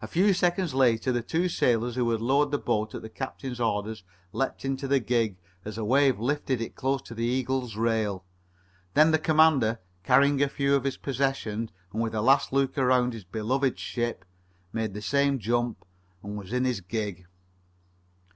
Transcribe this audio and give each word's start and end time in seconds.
A 0.00 0.06
few 0.06 0.32
seconds 0.34 0.72
later 0.72 1.10
the 1.10 1.20
two 1.20 1.48
sailors 1.48 1.96
who 1.96 2.08
had 2.10 2.20
lowered 2.20 2.52
the 2.52 2.58
boat 2.60 2.94
at 2.94 3.02
the 3.02 3.08
captain's 3.08 3.58
orders 3.58 4.04
leaped 4.32 4.64
into 4.64 4.86
the 4.86 5.00
gig 5.00 5.36
as 5.64 5.76
a 5.76 5.84
wave 5.84 6.20
lifted 6.20 6.60
it 6.60 6.76
close 6.76 7.02
to 7.02 7.12
the 7.12 7.24
Eagle's 7.24 7.74
rail. 7.74 8.24
Then 8.94 9.10
the 9.10 9.18
commander, 9.18 9.80
carrying 10.04 10.40
a 10.40 10.48
few 10.48 10.76
of 10.76 10.84
his 10.84 10.96
possessions 10.96 11.70
and 11.92 12.00
with 12.00 12.14
a 12.14 12.22
last 12.22 12.52
look 12.52 12.78
around 12.78 13.14
his 13.14 13.24
beloved 13.24 13.80
ship, 13.80 14.24
made 14.72 14.94
the 14.94 15.02
same 15.02 15.40
jump 15.40 15.84
and 16.22 16.36
was 16.38 16.52
in 16.52 16.64
his 16.64 16.80
gig. 16.80 17.26